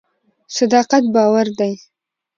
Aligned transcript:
صداقت 0.55 1.03
باور 1.13 1.47
دی. 1.59 1.73